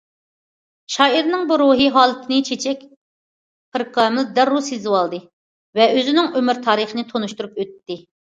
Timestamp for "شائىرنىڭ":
0.93-1.43